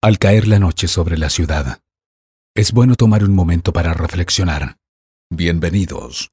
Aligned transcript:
Al 0.00 0.20
caer 0.20 0.46
la 0.46 0.60
noche 0.60 0.86
sobre 0.86 1.18
la 1.18 1.28
ciudad, 1.28 1.80
es 2.54 2.70
bueno 2.70 2.94
tomar 2.94 3.24
un 3.24 3.34
momento 3.34 3.72
para 3.72 3.94
reflexionar. 3.94 4.76
Bienvenidos. 5.28 6.30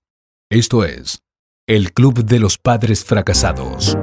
Esto 0.52 0.86
es 0.86 1.24
el 1.68 1.92
Club 1.92 2.26
de 2.26 2.38
los 2.38 2.60
Padres 2.60 3.04
Fracasados. 3.04 3.98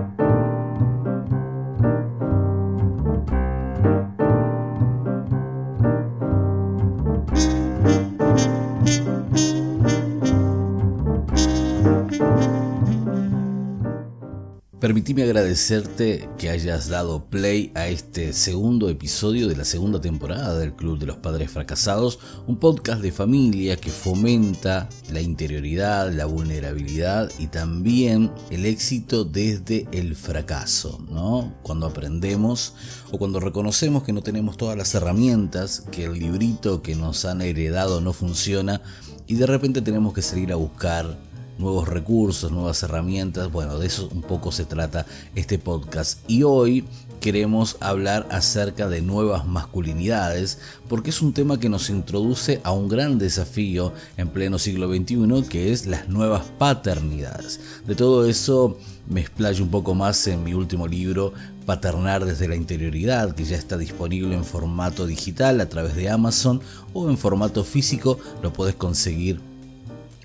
Permitime 14.83 15.23
agradecerte 15.23 16.29
que 16.39 16.51
hayas 16.51 16.89
dado 16.89 17.27
play 17.27 17.71
a 17.77 17.87
este 17.87 18.33
segundo 18.33 18.89
episodio 18.89 19.47
de 19.47 19.55
la 19.55 19.65
segunda 19.65 20.01
temporada 20.01 20.59
del 20.59 20.73
Club 20.73 20.99
de 20.99 21.07
los 21.07 21.19
Padres 21.19 21.53
Fracasados, 21.53 22.19
un 22.49 22.57
podcast 22.57 23.01
de 23.01 23.13
familia 23.13 23.77
que 23.77 23.91
fomenta 23.91 24.89
la 25.13 25.21
interioridad, 25.21 26.13
la 26.13 26.27
vulnerabilidad 26.27 27.31
y 27.39 27.47
también 27.47 28.33
el 28.51 28.67
éxito 28.67 29.25
desde 29.25 29.87
el 29.93 30.17
fracaso, 30.17 30.99
¿no? 31.09 31.55
Cuando 31.63 31.87
aprendemos 31.87 32.75
o 33.13 33.19
cuando 33.19 33.39
reconocemos 33.39 34.03
que 34.03 34.13
no 34.13 34.23
tenemos 34.23 34.57
todas 34.57 34.77
las 34.77 34.93
herramientas, 34.97 35.85
que 35.93 36.07
el 36.07 36.15
librito 36.15 36.83
que 36.83 36.97
nos 36.97 37.25
han 37.25 37.41
heredado 37.41 38.01
no 38.01 38.13
funciona 38.13 38.83
y 39.29 39.37
de 39.37 39.47
repente 39.47 39.81
tenemos 39.81 40.13
que 40.13 40.23
salir 40.23 40.51
a 40.53 40.57
buscar 40.57 41.17
nuevos 41.59 41.89
recursos, 41.89 42.51
nuevas 42.51 42.83
herramientas. 42.83 43.51
Bueno, 43.51 43.79
de 43.79 43.87
eso 43.87 44.09
un 44.13 44.23
poco 44.23 44.53
se 44.53 44.65
trata 44.65 45.07
este 45.35 45.59
podcast. 45.59 46.19
Y 46.29 46.43
hoy 46.43 46.85
queremos 47.21 47.77
hablar 47.81 48.27
acerca 48.31 48.89
de 48.89 49.01
nuevas 49.01 49.47
masculinidades, 49.47 50.59
porque 50.89 51.11
es 51.11 51.23
un 51.23 51.33
tema 51.33 51.61
que 51.61 51.69
nos 51.69 51.89
introduce 51.89 52.61
a 52.65 52.73
un 52.73 52.89
gran 52.89 53.19
desafío 53.19 53.93
en 54.17 54.29
pleno 54.29 54.59
siglo 54.59 54.93
XXI, 54.93 55.45
que 55.49 55.73
es 55.73 55.87
las 55.87 56.09
nuevas 56.09 56.43
paternidades. 56.59 57.61
De 57.87 57.95
todo 57.95 58.27
eso 58.27 58.77
me 59.09 59.21
explayo 59.21 59.63
un 59.63 59.71
poco 59.71 59.95
más 59.95 60.27
en 60.27 60.43
mi 60.43 60.55
último 60.55 60.89
libro, 60.89 61.33
Paternar 61.65 62.25
desde 62.25 62.49
la 62.49 62.57
interioridad, 62.57 63.37
que 63.37 63.45
ya 63.45 63.57
está 63.57 63.79
disponible 63.79 64.35
en 64.35 64.45
formato 64.45 65.07
digital 65.07 65.61
a 65.61 65.69
través 65.69 65.95
de 65.95 66.11
Amazon 66.11 66.61
o 66.93 67.09
en 67.09 67.17
formato 67.17 67.63
físico, 67.63 68.19
lo 68.43 68.53
puedes 68.53 68.75
conseguir 68.75 69.41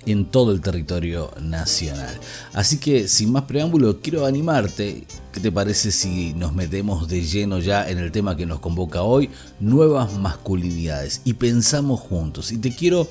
en 0.06 0.24
todo 0.24 0.52
el 0.52 0.60
territorio 0.60 1.30
nacional. 1.40 2.18
Así 2.52 2.78
que 2.78 3.08
sin 3.08 3.32
más 3.32 3.44
preámbulo, 3.44 4.00
quiero 4.00 4.26
animarte. 4.26 5.04
¿Qué 5.32 5.40
te 5.40 5.52
parece 5.52 5.92
si 5.92 6.32
nos 6.34 6.54
metemos 6.54 7.08
de 7.08 7.22
lleno 7.22 7.58
ya 7.58 7.88
en 7.88 7.98
el 7.98 8.12
tema 8.12 8.36
que 8.36 8.46
nos 8.46 8.60
convoca 8.60 9.02
hoy? 9.02 9.30
Nuevas 9.60 10.16
masculinidades. 10.18 11.20
Y 11.24 11.34
pensamos 11.34 12.00
juntos. 12.00 12.52
Y 12.52 12.58
te 12.58 12.74
quiero 12.74 13.08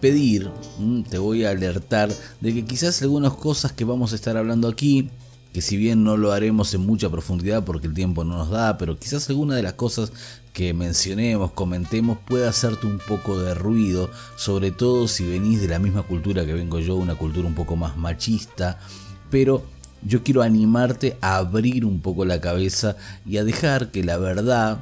pedir, 0.00 0.50
mm, 0.78 1.02
te 1.02 1.18
voy 1.18 1.44
a 1.44 1.50
alertar 1.50 2.10
de 2.40 2.54
que 2.54 2.64
quizás 2.64 3.00
algunas 3.02 3.34
cosas 3.34 3.72
que 3.72 3.84
vamos 3.84 4.12
a 4.12 4.16
estar 4.16 4.36
hablando 4.36 4.68
aquí 4.68 5.10
que 5.52 5.60
si 5.60 5.76
bien 5.76 6.04
no 6.04 6.16
lo 6.16 6.32
haremos 6.32 6.72
en 6.74 6.82
mucha 6.82 7.10
profundidad 7.10 7.64
porque 7.64 7.86
el 7.86 7.94
tiempo 7.94 8.24
no 8.24 8.36
nos 8.36 8.50
da, 8.50 8.78
pero 8.78 8.98
quizás 8.98 9.28
alguna 9.28 9.56
de 9.56 9.62
las 9.62 9.74
cosas 9.74 10.12
que 10.52 10.74
mencionemos, 10.74 11.52
comentemos, 11.52 12.18
pueda 12.26 12.48
hacerte 12.50 12.86
un 12.86 12.98
poco 12.98 13.38
de 13.38 13.54
ruido, 13.54 14.10
sobre 14.36 14.70
todo 14.70 15.08
si 15.08 15.26
venís 15.26 15.60
de 15.60 15.68
la 15.68 15.78
misma 15.78 16.02
cultura 16.02 16.44
que 16.44 16.54
vengo 16.54 16.80
yo, 16.80 16.96
una 16.96 17.14
cultura 17.14 17.46
un 17.46 17.54
poco 17.54 17.76
más 17.76 17.96
machista, 17.96 18.78
pero 19.30 19.62
yo 20.02 20.22
quiero 20.22 20.42
animarte 20.42 21.16
a 21.20 21.36
abrir 21.36 21.84
un 21.84 22.00
poco 22.00 22.24
la 22.24 22.40
cabeza 22.40 22.96
y 23.26 23.36
a 23.36 23.44
dejar 23.44 23.90
que 23.90 24.02
la 24.02 24.16
verdad 24.16 24.80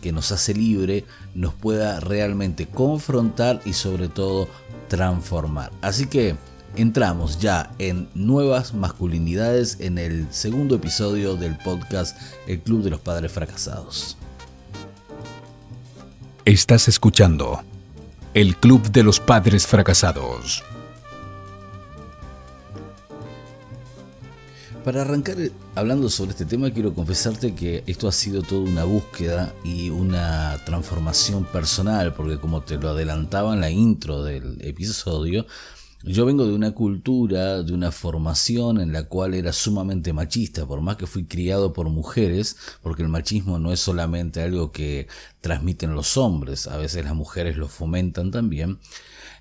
que 0.00 0.12
nos 0.12 0.32
hace 0.32 0.54
libre 0.54 1.04
nos 1.34 1.54
pueda 1.54 1.98
realmente 2.00 2.66
confrontar 2.66 3.60
y 3.64 3.72
sobre 3.72 4.08
todo 4.08 4.48
transformar. 4.88 5.72
Así 5.80 6.06
que 6.06 6.36
entramos 6.76 7.38
ya 7.38 7.72
en 7.78 8.08
nuevas 8.14 8.74
masculinidades 8.74 9.78
en 9.80 9.98
el 9.98 10.26
segundo 10.32 10.76
episodio 10.76 11.36
del 11.36 11.56
podcast 11.58 12.16
El 12.46 12.60
Club 12.60 12.82
de 12.82 12.90
los 12.90 13.00
Padres 13.00 13.32
Fracasados. 13.32 14.16
Estás 16.44 16.88
escuchando 16.88 17.62
El 18.34 18.56
Club 18.56 18.90
de 18.90 19.02
los 19.02 19.20
Padres 19.20 19.66
Fracasados. 19.66 20.62
Para 24.84 25.02
arrancar 25.02 25.40
eh, 25.40 25.52
hablando 25.76 26.10
sobre 26.10 26.32
este 26.32 26.44
tema, 26.44 26.72
quiero 26.72 26.92
confesarte 26.92 27.54
que 27.54 27.84
esto 27.86 28.08
ha 28.08 28.12
sido 28.12 28.42
toda 28.42 28.62
una 28.62 28.82
búsqueda 28.82 29.54
y 29.62 29.90
una 29.90 30.58
transformación 30.64 31.44
personal, 31.44 32.12
porque 32.14 32.38
como 32.38 32.62
te 32.62 32.78
lo 32.78 32.88
adelantaba 32.88 33.54
en 33.54 33.60
la 33.60 33.70
intro 33.70 34.24
del 34.24 34.58
episodio, 34.60 35.46
yo 36.04 36.26
vengo 36.26 36.46
de 36.46 36.54
una 36.54 36.72
cultura, 36.72 37.62
de 37.62 37.72
una 37.72 37.92
formación 37.92 38.80
en 38.80 38.92
la 38.92 39.04
cual 39.04 39.34
era 39.34 39.52
sumamente 39.52 40.12
machista, 40.12 40.66
por 40.66 40.80
más 40.80 40.96
que 40.96 41.06
fui 41.06 41.24
criado 41.24 41.72
por 41.72 41.88
mujeres, 41.88 42.56
porque 42.82 43.02
el 43.02 43.08
machismo 43.08 43.58
no 43.58 43.72
es 43.72 43.80
solamente 43.80 44.42
algo 44.42 44.72
que 44.72 45.06
transmiten 45.40 45.94
los 45.94 46.16
hombres, 46.16 46.66
a 46.66 46.76
veces 46.76 47.04
las 47.04 47.14
mujeres 47.14 47.56
lo 47.56 47.68
fomentan 47.68 48.30
también. 48.30 48.78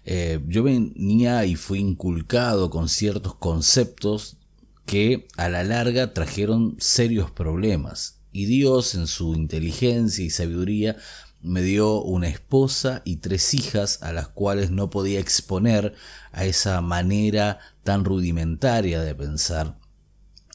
Eh, 0.06 0.40
yo 0.48 0.64
venía 0.64 1.46
y 1.46 1.56
fui 1.56 1.80
inculcado 1.80 2.70
con 2.70 2.90
ciertos 2.90 3.36
conceptos 3.36 4.38
que 4.86 5.28
a 5.38 5.50
la 5.50 5.64
larga 5.64 6.14
trajeron 6.14 6.76
serios 6.80 7.32
problemas. 7.32 8.18
Y 8.32 8.46
Dios, 8.46 8.96
en 8.96 9.08
su 9.08 9.36
inteligencia 9.36 10.24
y 10.24 10.30
sabiduría, 10.30 10.98
me 11.44 11.62
dio 11.62 12.02
una 12.02 12.28
esposa 12.28 13.02
y 13.04 13.18
tres 13.18 13.54
hijas 13.54 14.02
a 14.02 14.14
las 14.14 14.28
cuales 14.28 14.72
no 14.72 14.90
podía 14.90 15.20
exponer 15.20 15.94
a 16.32 16.46
esa 16.46 16.82
manera 16.82 17.60
tan 17.84 18.06
rudimentaria 18.06 19.02
de 19.02 19.16
pensar. 19.16 19.80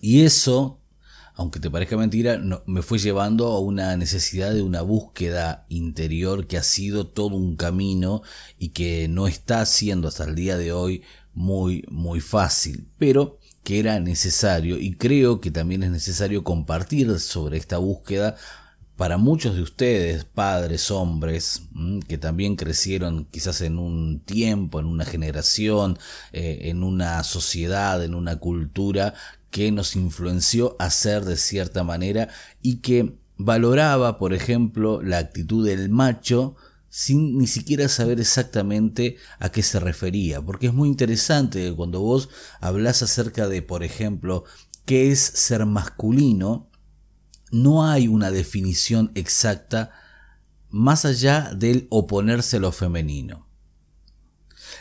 Y 0.01 0.23
eso, 0.23 0.81
aunque 1.35 1.61
te 1.61 1.71
parezca 1.71 1.97
mentira, 1.97 2.41
me 2.67 2.83
fue 2.83 2.99
llevando 2.99 3.49
a 3.49 3.61
una 3.61 3.97
necesidad 3.97 4.53
de 4.55 4.63
una 4.63 4.83
búsqueda 4.83 5.67
interior 5.69 6.47
que 6.47 6.59
ha 6.59 6.63
sido 6.63 7.07
todo 7.07 7.37
un 7.37 7.57
camino 7.57 8.23
y 8.59 8.69
que 8.69 9.09
no 9.09 9.27
está 9.27 9.65
siendo 9.67 10.09
hasta 10.09 10.25
el 10.25 10.35
día 10.35 10.57
de 10.57 10.73
hoy 10.73 11.03
muy, 11.35 11.85
muy 11.91 12.21
fácil, 12.21 12.89
pero 12.97 13.39
que 13.63 13.81
era 13.81 13.99
necesario 13.99 14.79
y 14.79 14.95
creo 14.95 15.41
que 15.41 15.51
también 15.51 15.83
es 15.83 15.91
necesario 15.91 16.45
compartir 16.45 17.19
sobre 17.19 17.59
esta 17.59 17.79
búsqueda 17.79 18.37
para 18.97 19.19
muchos 19.19 19.55
de 19.55 19.63
ustedes, 19.63 20.25
padres, 20.25 20.91
hombres, 20.91 21.63
que 22.09 22.17
también 22.17 22.57
crecieron 22.57 23.27
quizás 23.31 23.61
en 23.61 23.79
un 23.79 24.21
tiempo, 24.21 24.81
en 24.81 24.87
una 24.87 25.05
generación, 25.05 25.99
eh, 26.33 26.61
en 26.63 26.83
una 26.83 27.23
sociedad, 27.23 28.03
en 28.03 28.15
una 28.15 28.37
cultura 28.37 29.15
que 29.51 29.71
nos 29.71 29.97
influenció 29.97 30.77
a 30.79 30.91
ser 30.91 31.25
de 31.25 31.37
cierta 31.37 31.85
manera 31.85 32.29
y 32.63 32.77
que 32.77 33.17
valoraba, 33.37 34.17
por 34.19 34.33
ejemplo, 34.33 35.03
la 35.03 35.19
actitud 35.19 35.67
del 35.67 35.91
macho 35.91 36.57
sin 36.89 37.37
ni 37.37 37.47
siquiera 37.47 37.89
saber 37.91 38.21
exactamente 38.21 39.17
a 39.39 39.51
qué 39.51 39.63
se 39.63 39.79
refería, 39.79 40.41
porque 40.41 40.69
es 40.69 40.73
muy 40.73 40.89
interesante 40.89 41.71
cuando 41.75 42.01
vos 42.01 42.31
hablas 42.59 43.03
acerca 43.03 43.49
de, 43.49 43.61
por 43.61 43.83
ejemplo, 43.83 44.45
qué 44.87 45.11
es 45.11 45.21
ser 45.21 45.67
masculino, 45.67 46.66
no 47.63 47.87
hay 47.87 48.09
una 48.09 48.31
definición 48.31 49.13
exacta 49.15 49.91
más 50.71 51.05
allá 51.05 51.53
del 51.55 51.87
oponerse 51.91 52.59
a 52.59 52.61
lo 52.61 52.73
femenino. 52.73 53.46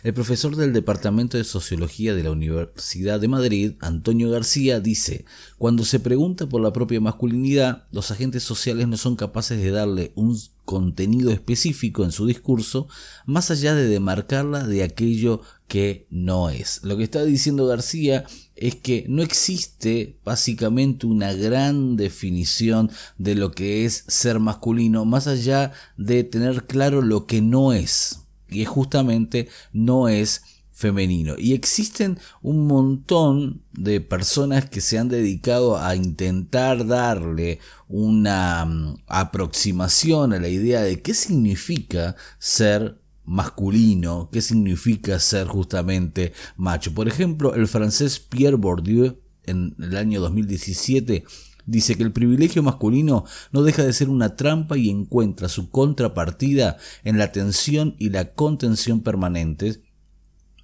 El 0.03 0.13
profesor 0.13 0.56
del 0.56 0.73
Departamento 0.73 1.38
de 1.38 1.44
Sociología 1.44 2.13
de 2.13 2.23
la 2.23 2.31
Universidad 2.31 3.19
de 3.19 3.28
Madrid, 3.28 3.73
Antonio 3.79 4.29
García, 4.29 4.79
dice, 4.79 5.25
cuando 5.57 5.85
se 5.85 6.00
pregunta 6.00 6.47
por 6.47 6.61
la 6.61 6.73
propia 6.73 7.00
masculinidad, 7.01 7.85
los 7.91 8.11
agentes 8.11 8.44
sociales 8.44 8.88
no 8.88 8.97
son 8.97 9.16
capaces 9.16 9.61
de 9.61 9.72
darle 9.72 10.11
un 10.16 10.38
contenido 10.66 11.31
específico 11.31 12.03
en 12.03 12.11
su 12.11 12.25
discurso, 12.25 12.87
más 13.25 13.52
allá 13.52 13.75
de 13.75 13.87
demarcarla 13.87 14.66
de 14.67 14.84
aquello 14.84 15.41
que 15.67 16.08
no 16.09 16.49
es. 16.49 16.81
Lo 16.84 16.97
que 16.97 17.03
está 17.03 17.23
diciendo 17.23 17.67
García 17.67 18.25
es 18.55 18.75
que 18.75 19.05
no 19.08 19.22
existe 19.22 20.19
básicamente 20.25 21.05
una 21.05 21.34
gran 21.34 21.96
definición 21.96 22.91
de 23.17 23.35
lo 23.35 23.52
que 23.52 23.85
es 23.85 24.03
ser 24.08 24.40
masculino, 24.40 25.05
más 25.05 25.28
allá 25.28 25.72
de 25.97 26.23
tener 26.23 26.66
claro 26.66 27.02
lo 27.02 27.25
que 27.25 27.41
no 27.41 27.73
es 27.73 28.24
y 28.61 28.66
justamente 28.66 29.47
no 29.73 30.07
es 30.07 30.43
femenino. 30.75 31.35
Y 31.37 31.53
existen 31.53 32.19
un 32.41 32.67
montón 32.67 33.63
de 33.72 34.02
personas 34.02 34.69
que 34.69 34.81
se 34.81 34.99
han 34.99 35.07
dedicado 35.07 35.78
a 35.78 35.96
intentar 35.96 36.85
darle 36.85 37.59
una 37.87 38.66
mm, 38.66 38.97
aproximación 39.07 40.34
a 40.34 40.40
la 40.40 40.49
idea 40.49 40.81
de 40.81 41.02
qué 41.02 41.13
significa 41.13 42.17
ser 42.40 42.99
masculino, 43.23 44.29
qué 44.31 44.41
significa 44.41 45.17
ser 45.19 45.47
justamente 45.47 46.34
macho. 46.57 46.93
Por 46.93 47.07
ejemplo, 47.07 47.55
el 47.55 47.67
francés 47.69 48.19
Pierre 48.19 48.57
Bourdieu 48.57 49.17
en 49.46 49.75
el 49.79 49.96
año 49.96 50.19
2017 50.19 51.23
Dice 51.66 51.96
que 51.96 52.03
el 52.03 52.12
privilegio 52.12 52.64
masculino 52.64 53.26
no 53.52 53.64
deja 53.64 53.84
de 53.84 53.94
ser 53.94 54.09
una 54.09 54.35
trampa 54.35 54.78
y 54.78 54.90
encuentra 54.90 55.50
su 55.50 55.70
contrapartida 55.70 56.78
en 57.03 57.17
la 57.17 57.32
tensión 57.32 57.96
y 57.97 58.09
la 58.09 58.34
contención 58.34 59.02
permanentes 59.02 59.79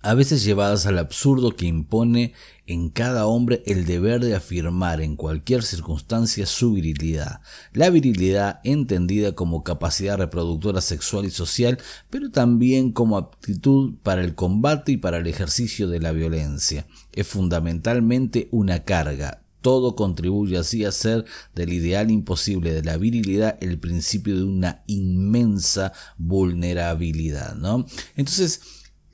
a 0.04 0.16
veces 0.16 0.44
llevadas 0.44 0.88
al 0.88 0.98
absurdo 0.98 1.56
que 1.56 1.68
impone 1.68 2.34
en 2.66 2.90
cada 2.90 3.28
hombre 3.28 3.62
el 3.68 3.86
deber 3.86 4.20
de 4.20 4.36
afirmar 4.36 5.00
en 5.02 5.16
cualquier 5.16 5.62
circunstancia 5.62 6.48
su 6.48 6.74
virilidad. 6.74 7.42
La 7.74 7.90
virilidad 7.92 8.62
entendida 8.64 9.34
como 9.34 9.64
capacidad 9.64 10.18
reproductora 10.18 10.82
sexual 10.82 11.26
y 11.26 11.30
social, 11.30 11.78
pero 12.10 12.32
también 12.32 12.92
como 12.92 13.18
aptitud 13.18 13.96
para 14.02 14.22
el 14.22 14.34
combate 14.34 14.94
y 14.94 14.98
para 14.98 15.18
el 15.18 15.28
ejercicio 15.28 15.88
de 15.88 16.00
la 16.00 16.12
violencia. 16.14 16.88
Es 17.14 17.28
fundamentalmente 17.28 18.48
una 18.52 18.84
carga, 18.84 19.41
todo 19.62 19.96
contribuye 19.96 20.58
así 20.58 20.86
a 20.86 20.92
ser 20.92 21.26
del 21.56 21.74
ideal 21.74 22.12
imposible 22.12 22.74
de 22.74 22.84
la 22.84 22.98
virilidad 22.98 23.58
el 23.62 23.80
principio 23.80 24.36
de 24.36 24.44
una 24.44 24.84
inmensa 24.88 25.94
vulnerabilidad, 26.18 27.56
¿no? 27.56 27.86
Entonces, 28.16 28.62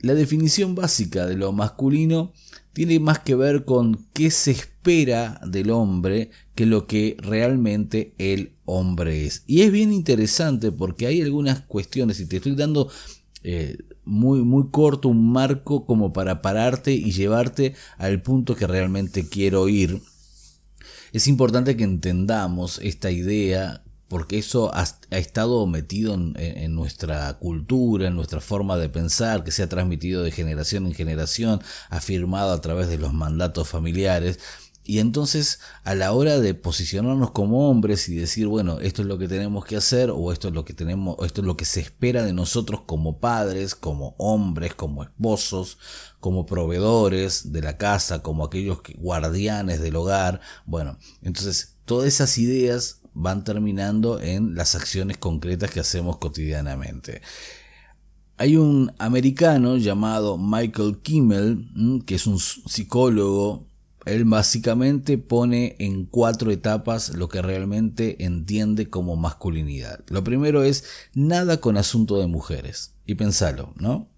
la 0.00 0.14
definición 0.14 0.74
básica 0.74 1.26
de 1.26 1.36
lo 1.36 1.52
masculino 1.52 2.32
tiene 2.72 3.00
más 3.00 3.18
que 3.18 3.34
ver 3.34 3.64
con 3.64 4.06
qué 4.12 4.30
se 4.30 4.52
espera 4.52 5.40
del 5.44 5.70
hombre 5.70 6.30
que 6.54 6.66
lo 6.66 6.86
que 6.86 7.16
realmente 7.18 8.14
el 8.18 8.52
hombre 8.64 9.26
es. 9.26 9.42
Y 9.46 9.62
es 9.62 9.72
bien 9.72 9.92
interesante 9.92 10.70
porque 10.70 11.06
hay 11.06 11.20
algunas 11.20 11.62
cuestiones, 11.62 12.20
y 12.20 12.26
te 12.26 12.36
estoy 12.36 12.54
dando 12.54 12.88
eh, 13.42 13.78
muy, 14.04 14.40
muy 14.42 14.70
corto 14.70 15.08
un 15.08 15.32
marco 15.32 15.86
como 15.86 16.12
para 16.12 16.40
pararte 16.40 16.92
y 16.92 17.10
llevarte 17.10 17.74
al 17.96 18.22
punto 18.22 18.54
que 18.54 18.66
realmente 18.66 19.28
quiero 19.28 19.68
ir. 19.68 20.00
Es 21.12 21.26
importante 21.28 21.76
que 21.76 21.84
entendamos 21.84 22.80
esta 22.82 23.10
idea 23.10 23.82
porque 24.08 24.38
eso 24.38 24.74
ha, 24.74 24.84
estado 25.10 25.66
metido 25.66 26.14
en, 26.14 26.74
nuestra 26.74 27.34
cultura, 27.34 28.08
en 28.08 28.16
nuestra 28.16 28.40
forma 28.40 28.78
de 28.78 28.88
pensar, 28.88 29.44
que 29.44 29.50
se 29.50 29.62
ha 29.62 29.68
transmitido 29.68 30.22
de 30.22 30.30
generación 30.30 30.86
en 30.86 30.94
generación, 30.94 31.60
afirmado 31.90 32.52
a 32.52 32.60
través 32.62 32.88
de 32.88 32.96
los 32.96 33.12
mandatos 33.12 33.68
familiares. 33.68 34.40
Y 34.88 35.00
entonces, 35.00 35.60
a 35.84 35.94
la 35.94 36.12
hora 36.12 36.40
de 36.40 36.54
posicionarnos 36.54 37.32
como 37.32 37.68
hombres 37.68 38.08
y 38.08 38.14
decir, 38.14 38.46
bueno, 38.46 38.80
esto 38.80 39.02
es 39.02 39.08
lo 39.08 39.18
que 39.18 39.28
tenemos 39.28 39.66
que 39.66 39.76
hacer, 39.76 40.10
o 40.10 40.32
esto 40.32 40.48
es 40.48 40.54
lo 40.54 40.64
que 40.64 40.72
tenemos, 40.72 41.14
esto 41.26 41.42
es 41.42 41.46
lo 41.46 41.58
que 41.58 41.66
se 41.66 41.80
espera 41.80 42.22
de 42.22 42.32
nosotros 42.32 42.80
como 42.86 43.20
padres, 43.20 43.74
como 43.74 44.14
hombres, 44.16 44.74
como 44.74 45.02
esposos, 45.02 45.76
como 46.20 46.46
proveedores 46.46 47.52
de 47.52 47.60
la 47.60 47.76
casa, 47.76 48.22
como 48.22 48.46
aquellos 48.46 48.78
guardianes 48.96 49.82
del 49.82 49.94
hogar, 49.94 50.40
bueno, 50.64 50.96
entonces 51.20 51.76
todas 51.84 52.08
esas 52.08 52.38
ideas 52.38 53.02
van 53.12 53.44
terminando 53.44 54.18
en 54.22 54.54
las 54.54 54.74
acciones 54.74 55.18
concretas 55.18 55.70
que 55.70 55.80
hacemos 55.80 56.16
cotidianamente. 56.16 57.20
Hay 58.38 58.56
un 58.56 58.90
americano 58.98 59.76
llamado 59.76 60.38
Michael 60.38 61.00
Kimmel, 61.02 61.68
mm, 61.74 61.98
que 62.06 62.14
es 62.14 62.26
un 62.26 62.38
psicólogo. 62.38 63.67
Él 64.10 64.24
básicamente 64.24 65.18
pone 65.18 65.76
en 65.78 66.04
cuatro 66.04 66.50
etapas 66.50 67.14
lo 67.14 67.28
que 67.28 67.42
realmente 67.42 68.24
entiende 68.24 68.90
como 68.90 69.16
masculinidad. 69.16 70.04
Lo 70.08 70.24
primero 70.24 70.62
es 70.62 70.84
nada 71.14 71.60
con 71.60 71.76
asunto 71.76 72.18
de 72.18 72.26
mujeres. 72.26 72.94
Y 73.06 73.14
pensalo, 73.14 73.72
¿no? 73.76 74.08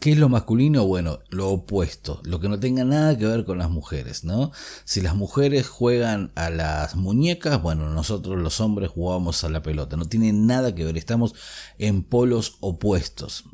¿Qué 0.00 0.12
es 0.12 0.18
lo 0.18 0.28
masculino? 0.28 0.86
Bueno, 0.86 1.20
lo 1.30 1.48
opuesto, 1.48 2.20
lo 2.24 2.38
que 2.38 2.48
no 2.48 2.60
tenga 2.60 2.84
nada 2.84 3.16
que 3.16 3.26
ver 3.26 3.44
con 3.44 3.58
las 3.58 3.70
mujeres, 3.70 4.24
¿no? 4.24 4.52
Si 4.84 5.00
las 5.00 5.14
mujeres 5.14 5.68
juegan 5.68 6.32
a 6.34 6.50
las 6.50 6.96
muñecas, 6.96 7.62
bueno, 7.62 7.88
nosotros 7.88 8.38
los 8.38 8.60
hombres 8.60 8.90
jugamos 8.90 9.42
a 9.42 9.48
la 9.48 9.62
pelota, 9.62 9.96
no 9.96 10.04
tiene 10.04 10.32
nada 10.32 10.74
que 10.74 10.84
ver, 10.84 10.98
estamos 10.98 11.34
en 11.78 12.02
polos 12.02 12.58
opuestos. 12.60 13.44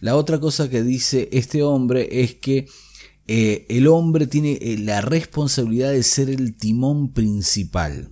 La 0.00 0.14
otra 0.14 0.40
cosa 0.40 0.68
que 0.68 0.82
dice 0.82 1.30
este 1.32 1.62
hombre 1.62 2.22
es 2.22 2.34
que 2.34 2.68
eh, 3.28 3.66
el 3.68 3.86
hombre 3.86 4.26
tiene 4.26 4.58
eh, 4.60 4.78
la 4.78 5.00
responsabilidad 5.00 5.90
de 5.90 6.02
ser 6.02 6.28
el 6.28 6.54
timón 6.54 7.12
principal. 7.12 8.10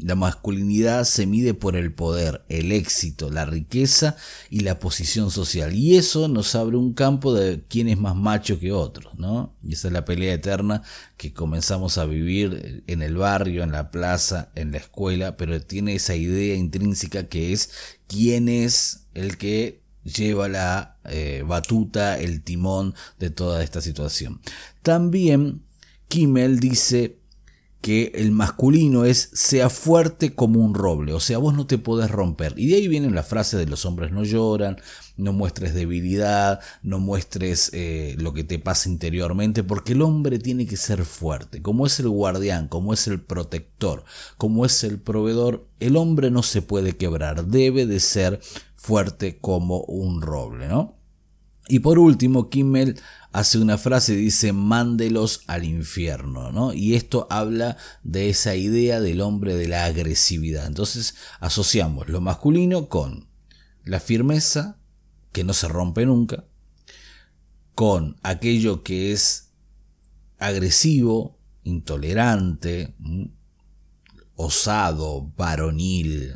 La 0.00 0.16
masculinidad 0.16 1.04
se 1.04 1.26
mide 1.26 1.54
por 1.54 1.76
el 1.76 1.94
poder, 1.94 2.44
el 2.48 2.72
éxito, 2.72 3.30
la 3.30 3.46
riqueza 3.46 4.16
y 4.50 4.60
la 4.60 4.80
posición 4.80 5.30
social. 5.30 5.74
Y 5.74 5.96
eso 5.96 6.26
nos 6.26 6.56
abre 6.56 6.76
un 6.76 6.92
campo 6.92 7.32
de 7.32 7.62
quién 7.68 7.88
es 7.88 7.96
más 7.96 8.16
macho 8.16 8.58
que 8.58 8.72
otro, 8.72 9.12
¿no? 9.16 9.54
Y 9.62 9.74
esa 9.74 9.86
es 9.86 9.94
la 9.94 10.04
pelea 10.04 10.34
eterna 10.34 10.82
que 11.16 11.32
comenzamos 11.32 11.98
a 11.98 12.04
vivir 12.04 12.82
en 12.88 13.00
el 13.00 13.16
barrio, 13.16 13.62
en 13.62 13.70
la 13.70 13.92
plaza, 13.92 14.50
en 14.56 14.72
la 14.72 14.78
escuela, 14.78 15.36
pero 15.36 15.60
tiene 15.62 15.94
esa 15.94 16.16
idea 16.16 16.56
intrínseca 16.56 17.28
que 17.28 17.52
es 17.52 17.70
quién 18.08 18.48
es 18.48 19.06
el 19.14 19.38
que 19.38 19.79
lleva 20.04 20.48
la 20.48 20.98
eh, 21.04 21.44
batuta, 21.46 22.18
el 22.18 22.42
timón 22.42 22.94
de 23.18 23.30
toda 23.30 23.62
esta 23.62 23.80
situación. 23.80 24.40
También 24.82 25.62
Kimmel 26.08 26.60
dice 26.60 27.20
que 27.80 28.12
el 28.14 28.30
masculino 28.30 29.06
es 29.06 29.30
sea 29.32 29.70
fuerte 29.70 30.34
como 30.34 30.60
un 30.60 30.74
roble, 30.74 31.14
o 31.14 31.20
sea, 31.20 31.38
vos 31.38 31.54
no 31.54 31.66
te 31.66 31.78
podés 31.78 32.10
romper. 32.10 32.52
Y 32.58 32.68
de 32.68 32.76
ahí 32.76 32.88
viene 32.88 33.10
la 33.10 33.22
frase 33.22 33.56
de 33.56 33.66
los 33.66 33.86
hombres 33.86 34.12
no 34.12 34.22
lloran, 34.22 34.76
no 35.16 35.32
muestres 35.32 35.72
debilidad, 35.72 36.60
no 36.82 36.98
muestres 36.98 37.70
eh, 37.72 38.16
lo 38.18 38.34
que 38.34 38.44
te 38.44 38.58
pasa 38.58 38.90
interiormente, 38.90 39.64
porque 39.64 39.92
el 39.92 40.02
hombre 40.02 40.38
tiene 40.38 40.66
que 40.66 40.76
ser 40.76 41.04
fuerte, 41.06 41.62
como 41.62 41.86
es 41.86 41.98
el 42.00 42.08
guardián, 42.10 42.68
como 42.68 42.92
es 42.92 43.06
el 43.06 43.20
protector, 43.20 44.04
como 44.36 44.66
es 44.66 44.84
el 44.84 44.98
proveedor, 44.98 45.66
el 45.78 45.96
hombre 45.96 46.30
no 46.30 46.42
se 46.42 46.60
puede 46.60 46.96
quebrar, 46.96 47.46
debe 47.46 47.86
de 47.86 48.00
ser 48.00 48.40
fuerte 48.80 49.38
como 49.38 49.82
un 49.82 50.22
roble, 50.22 50.66
¿no? 50.66 50.96
Y 51.68 51.80
por 51.80 51.98
último, 51.98 52.48
Kimmel 52.48 52.98
hace 53.30 53.58
una 53.58 53.76
frase, 53.76 54.16
dice, 54.16 54.54
mándelos 54.54 55.42
al 55.46 55.64
infierno, 55.64 56.50
¿no? 56.50 56.72
Y 56.72 56.94
esto 56.94 57.26
habla 57.30 57.76
de 58.02 58.30
esa 58.30 58.56
idea 58.56 59.00
del 59.00 59.20
hombre 59.20 59.54
de 59.54 59.68
la 59.68 59.84
agresividad. 59.84 60.66
Entonces 60.66 61.14
asociamos 61.40 62.08
lo 62.08 62.22
masculino 62.22 62.88
con 62.88 63.28
la 63.84 64.00
firmeza, 64.00 64.78
que 65.30 65.44
no 65.44 65.52
se 65.52 65.68
rompe 65.68 66.06
nunca, 66.06 66.46
con 67.74 68.16
aquello 68.22 68.82
que 68.82 69.12
es 69.12 69.52
agresivo, 70.38 71.38
intolerante, 71.62 72.96
osado, 74.34 75.30
varonil, 75.36 76.34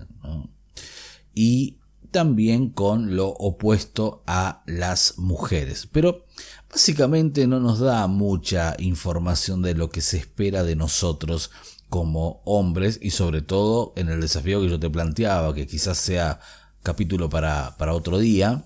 y 1.34 1.78
también 2.14 2.68
con 2.70 3.16
lo 3.16 3.26
opuesto 3.26 4.22
a 4.28 4.62
las 4.66 5.18
mujeres. 5.18 5.88
Pero 5.90 6.24
básicamente 6.70 7.48
no 7.48 7.58
nos 7.58 7.80
da 7.80 8.06
mucha 8.06 8.76
información 8.78 9.62
de 9.62 9.74
lo 9.74 9.90
que 9.90 10.00
se 10.00 10.18
espera 10.18 10.62
de 10.62 10.76
nosotros 10.76 11.50
como 11.88 12.40
hombres 12.44 13.00
y 13.02 13.10
sobre 13.10 13.42
todo 13.42 13.94
en 13.96 14.10
el 14.10 14.20
desafío 14.20 14.60
que 14.60 14.70
yo 14.70 14.78
te 14.78 14.88
planteaba, 14.88 15.52
que 15.56 15.66
quizás 15.66 15.98
sea 15.98 16.38
capítulo 16.84 17.28
para, 17.28 17.76
para 17.78 17.94
otro 17.94 18.20
día, 18.20 18.64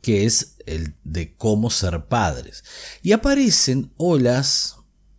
que 0.00 0.24
es 0.24 0.54
el 0.64 0.94
de 1.02 1.34
cómo 1.34 1.70
ser 1.70 2.06
padres. 2.06 2.62
Y 3.02 3.10
aparecen 3.10 3.92
olas 3.96 4.76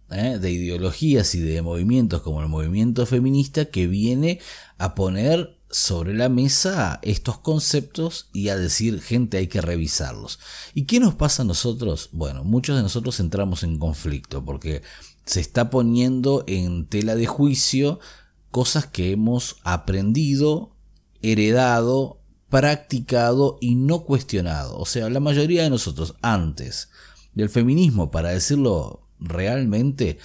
¿eh? 0.09 0.37
de 0.39 0.51
ideologías 0.51 1.35
y 1.35 1.41
de 1.41 1.61
movimientos 1.61 2.21
como 2.21 2.41
el 2.41 2.47
movimiento 2.47 3.05
feminista 3.05 3.65
que 3.65 3.87
viene 3.87 4.39
a 4.77 4.95
poner 4.95 5.60
sobre 5.71 6.13
la 6.13 6.29
mesa 6.29 6.99
estos 7.01 7.39
conceptos 7.39 8.29
y 8.33 8.49
a 8.49 8.57
decir, 8.57 9.01
gente, 9.01 9.37
hay 9.37 9.47
que 9.47 9.61
revisarlos. 9.61 10.39
¿Y 10.73 10.83
qué 10.83 10.99
nos 10.99 11.15
pasa 11.15 11.43
a 11.43 11.45
nosotros? 11.45 12.09
Bueno, 12.11 12.43
muchos 12.43 12.75
de 12.75 12.83
nosotros 12.83 13.19
entramos 13.19 13.63
en 13.63 13.79
conflicto 13.79 14.43
porque 14.43 14.83
se 15.25 15.39
está 15.39 15.69
poniendo 15.69 16.43
en 16.47 16.85
tela 16.87 17.15
de 17.15 17.25
juicio 17.25 17.99
cosas 18.51 18.85
que 18.85 19.11
hemos 19.11 19.57
aprendido, 19.63 20.75
heredado, 21.21 22.19
practicado 22.49 23.57
y 23.61 23.75
no 23.75 24.03
cuestionado. 24.03 24.77
O 24.77 24.85
sea, 24.85 25.09
la 25.09 25.21
mayoría 25.21 25.63
de 25.63 25.69
nosotros 25.69 26.15
antes 26.21 26.89
del 27.33 27.49
feminismo, 27.49 28.11
para 28.11 28.31
decirlo 28.31 29.07
realmente, 29.19 30.19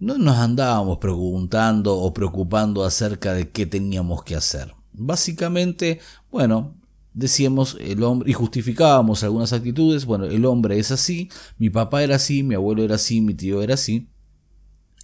no 0.00 0.18
nos 0.18 0.36
andábamos 0.36 0.98
preguntando 0.98 1.96
o 1.96 2.12
preocupando 2.12 2.84
acerca 2.84 3.32
de 3.32 3.50
qué 3.50 3.64
teníamos 3.64 4.24
que 4.24 4.34
hacer. 4.34 4.77
Básicamente, 4.98 6.00
bueno, 6.30 6.74
decíamos 7.14 7.76
el 7.80 8.02
hombre 8.02 8.30
y 8.30 8.34
justificábamos 8.34 9.24
algunas 9.24 9.52
actitudes, 9.52 10.04
bueno, 10.04 10.26
el 10.26 10.44
hombre 10.44 10.78
es 10.78 10.90
así, 10.90 11.28
mi 11.58 11.70
papá 11.70 12.02
era 12.02 12.16
así, 12.16 12.42
mi 12.42 12.54
abuelo 12.54 12.84
era 12.84 12.94
así, 12.94 13.20
mi 13.20 13.34
tío 13.34 13.62
era 13.62 13.74
así, 13.74 14.08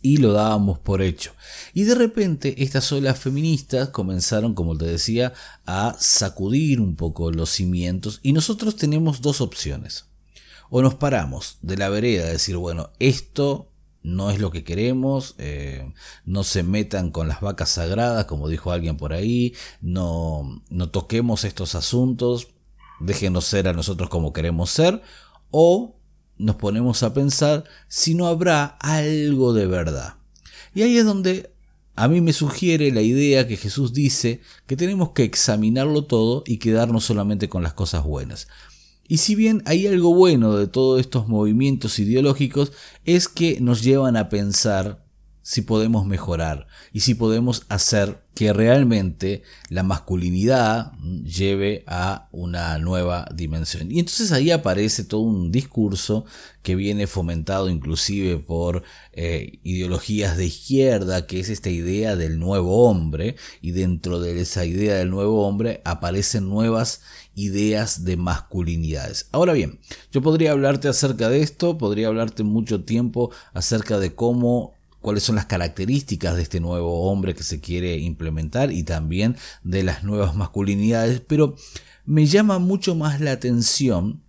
y 0.00 0.18
lo 0.18 0.32
dábamos 0.32 0.78
por 0.78 1.00
hecho. 1.00 1.32
Y 1.72 1.84
de 1.84 1.94
repente 1.94 2.62
estas 2.62 2.92
olas 2.92 3.18
feministas 3.18 3.88
comenzaron, 3.88 4.54
como 4.54 4.76
te 4.76 4.84
decía, 4.84 5.32
a 5.66 5.96
sacudir 5.98 6.80
un 6.80 6.94
poco 6.94 7.30
los 7.30 7.50
cimientos 7.50 8.20
y 8.22 8.32
nosotros 8.32 8.76
tenemos 8.76 9.22
dos 9.22 9.40
opciones. 9.40 10.04
O 10.70 10.82
nos 10.82 10.94
paramos 10.94 11.58
de 11.62 11.76
la 11.76 11.88
vereda 11.88 12.24
a 12.26 12.30
decir, 12.30 12.56
bueno, 12.58 12.90
esto 12.98 13.70
no 14.04 14.30
es 14.30 14.38
lo 14.38 14.52
que 14.52 14.62
queremos, 14.62 15.34
eh, 15.38 15.92
no 16.26 16.44
se 16.44 16.62
metan 16.62 17.10
con 17.10 17.26
las 17.26 17.40
vacas 17.40 17.70
sagradas, 17.70 18.26
como 18.26 18.48
dijo 18.48 18.70
alguien 18.70 18.98
por 18.98 19.14
ahí, 19.14 19.54
no, 19.80 20.62
no 20.68 20.90
toquemos 20.90 21.44
estos 21.44 21.74
asuntos, 21.74 22.48
déjenos 23.00 23.46
ser 23.46 23.66
a 23.66 23.72
nosotros 23.72 24.10
como 24.10 24.34
queremos 24.34 24.70
ser, 24.70 25.02
o 25.50 25.96
nos 26.36 26.56
ponemos 26.56 27.02
a 27.02 27.14
pensar 27.14 27.64
si 27.88 28.14
no 28.14 28.26
habrá 28.26 28.76
algo 28.80 29.54
de 29.54 29.66
verdad. 29.66 30.14
Y 30.74 30.82
ahí 30.82 30.98
es 30.98 31.06
donde 31.06 31.54
a 31.96 32.06
mí 32.06 32.20
me 32.20 32.34
sugiere 32.34 32.90
la 32.92 33.00
idea 33.00 33.48
que 33.48 33.56
Jesús 33.56 33.94
dice 33.94 34.40
que 34.66 34.76
tenemos 34.76 35.10
que 35.10 35.24
examinarlo 35.24 36.04
todo 36.04 36.42
y 36.46 36.58
quedarnos 36.58 37.04
solamente 37.04 37.48
con 37.48 37.62
las 37.62 37.72
cosas 37.72 38.04
buenas. 38.04 38.48
Y 39.06 39.18
si 39.18 39.34
bien 39.34 39.62
hay 39.66 39.86
algo 39.86 40.14
bueno 40.14 40.56
de 40.56 40.66
todos 40.66 41.00
estos 41.00 41.28
movimientos 41.28 41.98
ideológicos, 41.98 42.72
es 43.04 43.28
que 43.28 43.60
nos 43.60 43.82
llevan 43.82 44.16
a 44.16 44.28
pensar 44.28 45.04
si 45.44 45.60
podemos 45.60 46.06
mejorar 46.06 46.66
y 46.90 47.00
si 47.00 47.14
podemos 47.14 47.66
hacer 47.68 48.24
que 48.34 48.54
realmente 48.54 49.42
la 49.68 49.82
masculinidad 49.82 50.92
lleve 51.22 51.84
a 51.86 52.28
una 52.32 52.78
nueva 52.78 53.28
dimensión. 53.32 53.92
Y 53.92 53.98
entonces 53.98 54.32
ahí 54.32 54.50
aparece 54.50 55.04
todo 55.04 55.20
un 55.20 55.52
discurso 55.52 56.24
que 56.62 56.74
viene 56.76 57.06
fomentado 57.06 57.68
inclusive 57.68 58.38
por 58.38 58.84
eh, 59.12 59.58
ideologías 59.62 60.38
de 60.38 60.46
izquierda, 60.46 61.26
que 61.26 61.40
es 61.40 61.50
esta 61.50 61.68
idea 61.68 62.16
del 62.16 62.38
nuevo 62.38 62.88
hombre, 62.88 63.36
y 63.60 63.72
dentro 63.72 64.20
de 64.20 64.40
esa 64.40 64.64
idea 64.64 64.94
del 64.94 65.10
nuevo 65.10 65.46
hombre 65.46 65.82
aparecen 65.84 66.48
nuevas 66.48 67.02
ideas 67.34 68.04
de 68.04 68.16
masculinidades. 68.16 69.28
Ahora 69.32 69.52
bien, 69.52 69.80
yo 70.12 70.22
podría 70.22 70.52
hablarte 70.52 70.88
acerca 70.88 71.28
de 71.28 71.42
esto, 71.42 71.78
podría 71.78 72.08
hablarte 72.08 72.42
mucho 72.42 72.84
tiempo 72.84 73.30
acerca 73.52 73.98
de 73.98 74.14
cómo 74.14 74.74
cuáles 75.00 75.22
son 75.22 75.36
las 75.36 75.44
características 75.44 76.34
de 76.36 76.42
este 76.42 76.60
nuevo 76.60 77.10
hombre 77.10 77.34
que 77.34 77.42
se 77.42 77.60
quiere 77.60 77.98
implementar 77.98 78.72
y 78.72 78.84
también 78.84 79.36
de 79.62 79.82
las 79.82 80.02
nuevas 80.02 80.34
masculinidades, 80.34 81.20
pero 81.20 81.56
me 82.06 82.26
llama 82.26 82.58
mucho 82.58 82.94
más 82.94 83.20
la 83.20 83.32
atención 83.32 84.22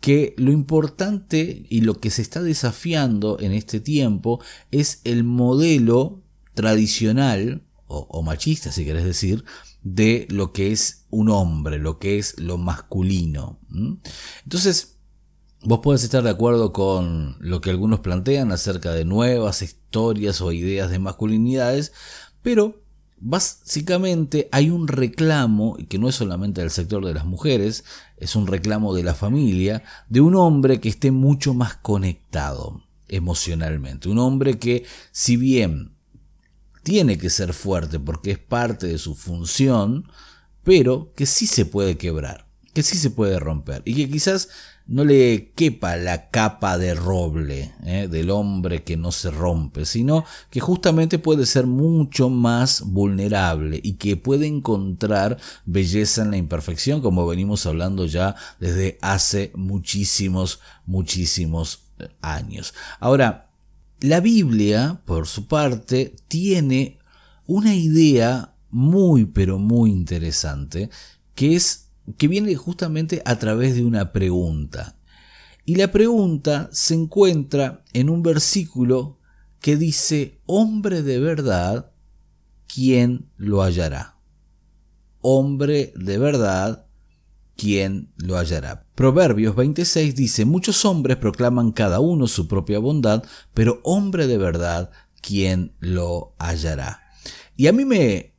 que 0.00 0.34
lo 0.36 0.52
importante 0.52 1.66
y 1.68 1.80
lo 1.80 1.98
que 1.98 2.10
se 2.10 2.22
está 2.22 2.42
desafiando 2.42 3.38
en 3.40 3.50
este 3.52 3.80
tiempo 3.80 4.40
es 4.70 5.00
el 5.02 5.24
modelo 5.24 6.22
tradicional 6.54 7.62
o, 7.88 8.22
machista, 8.22 8.72
si 8.72 8.84
querés 8.84 9.04
decir, 9.04 9.44
de 9.86 10.26
lo 10.30 10.52
que 10.52 10.72
es 10.72 11.06
un 11.10 11.30
hombre, 11.30 11.78
lo 11.78 12.00
que 12.00 12.18
es 12.18 12.40
lo 12.40 12.58
masculino. 12.58 13.60
Entonces, 14.42 14.92
Vos 15.62 15.80
podés 15.80 16.04
estar 16.04 16.22
de 16.22 16.30
acuerdo 16.30 16.72
con 16.72 17.34
lo 17.40 17.60
que 17.60 17.70
algunos 17.70 17.98
plantean 17.98 18.52
acerca 18.52 18.92
de 18.92 19.04
nuevas 19.04 19.62
historias 19.62 20.40
o 20.40 20.52
ideas 20.52 20.90
de 20.90 21.00
masculinidades, 21.00 21.92
pero 22.40 22.84
básicamente 23.16 24.48
hay 24.52 24.70
un 24.70 24.86
reclamo, 24.86 25.76
que 25.88 25.98
no 25.98 26.08
es 26.08 26.14
solamente 26.14 26.60
del 26.60 26.70
sector 26.70 27.04
de 27.04 27.14
las 27.14 27.24
mujeres, 27.24 27.84
es 28.16 28.36
un 28.36 28.46
reclamo 28.46 28.94
de 28.94 29.02
la 29.02 29.14
familia, 29.14 29.82
de 30.08 30.20
un 30.20 30.36
hombre 30.36 30.78
que 30.78 30.90
esté 30.90 31.10
mucho 31.10 31.52
más 31.52 31.74
conectado 31.74 32.84
emocionalmente. 33.08 34.08
Un 34.08 34.18
hombre 34.18 34.60
que, 34.60 34.84
si 35.10 35.36
bien 35.36 35.95
tiene 36.86 37.18
que 37.18 37.30
ser 37.30 37.52
fuerte 37.52 37.98
porque 37.98 38.30
es 38.30 38.38
parte 38.38 38.86
de 38.86 38.98
su 38.98 39.16
función, 39.16 40.08
pero 40.62 41.12
que 41.16 41.26
sí 41.26 41.48
se 41.48 41.66
puede 41.66 41.98
quebrar, 41.98 42.46
que 42.74 42.84
sí 42.84 42.96
se 42.96 43.10
puede 43.10 43.40
romper 43.40 43.82
y 43.84 43.96
que 43.96 44.08
quizás 44.08 44.50
no 44.86 45.04
le 45.04 45.50
quepa 45.56 45.96
la 45.96 46.30
capa 46.30 46.78
de 46.78 46.94
roble 46.94 47.74
¿eh? 47.84 48.06
del 48.08 48.30
hombre 48.30 48.84
que 48.84 48.96
no 48.96 49.10
se 49.10 49.32
rompe, 49.32 49.84
sino 49.84 50.24
que 50.48 50.60
justamente 50.60 51.18
puede 51.18 51.44
ser 51.44 51.66
mucho 51.66 52.30
más 52.30 52.82
vulnerable 52.82 53.80
y 53.82 53.94
que 53.94 54.16
puede 54.16 54.46
encontrar 54.46 55.38
belleza 55.64 56.22
en 56.22 56.30
la 56.30 56.36
imperfección, 56.36 57.00
como 57.00 57.26
venimos 57.26 57.66
hablando 57.66 58.06
ya 58.06 58.36
desde 58.60 58.96
hace 59.02 59.50
muchísimos, 59.56 60.60
muchísimos 60.86 61.80
años. 62.20 62.74
Ahora, 63.00 63.45
la 64.00 64.20
Biblia, 64.20 65.00
por 65.04 65.26
su 65.26 65.46
parte, 65.46 66.16
tiene 66.28 66.98
una 67.46 67.74
idea 67.74 68.54
muy, 68.70 69.24
pero 69.24 69.58
muy 69.58 69.90
interesante, 69.90 70.90
que 71.34 71.56
es 71.56 71.90
que 72.18 72.28
viene 72.28 72.54
justamente 72.54 73.22
a 73.24 73.38
través 73.38 73.74
de 73.74 73.84
una 73.84 74.12
pregunta. 74.12 74.96
Y 75.64 75.76
la 75.76 75.90
pregunta 75.90 76.68
se 76.72 76.94
encuentra 76.94 77.84
en 77.92 78.10
un 78.10 78.22
versículo 78.22 79.18
que 79.60 79.76
dice, 79.76 80.40
hombre 80.46 81.02
de 81.02 81.18
verdad, 81.18 81.90
¿quién 82.72 83.30
lo 83.36 83.62
hallará? 83.62 84.18
Hombre 85.20 85.92
de 85.96 86.18
verdad, 86.18 86.85
¿quién 87.56 88.12
lo 88.16 88.36
hallará? 88.38 88.86
Proverbios 88.94 89.56
26 89.56 90.14
dice, 90.14 90.44
muchos 90.44 90.84
hombres 90.84 91.16
proclaman 91.16 91.72
cada 91.72 92.00
uno 92.00 92.26
su 92.26 92.48
propia 92.48 92.78
bondad, 92.78 93.24
pero 93.54 93.80
hombre 93.82 94.26
de 94.26 94.38
verdad, 94.38 94.90
¿quién 95.20 95.72
lo 95.80 96.34
hallará? 96.38 97.02
Y 97.56 97.66
a 97.66 97.72
mí 97.72 97.84
me, 97.84 98.36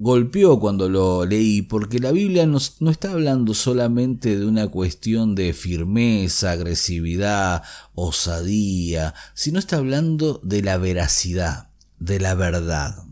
golpeó 0.00 0.58
cuando 0.58 0.88
lo 0.88 1.26
leí, 1.26 1.60
porque 1.60 1.98
la 1.98 2.10
Biblia 2.10 2.46
no, 2.46 2.58
está 2.90 3.12
hablando 3.12 3.52
solamente 3.52 4.38
de 4.38 4.46
una 4.46 4.66
cuestión 4.66 5.34
de 5.34 5.52
firmeza, 5.52 6.52
agresividad, 6.52 7.62
osadía, 7.94 9.14
sino 9.34 9.58
está 9.58 9.76
hablando 9.76 10.40
de 10.42 10.62
la 10.62 10.78
veracidad, 10.78 11.68
de 11.98 12.18
la 12.18 12.34
verdad. 12.34 13.04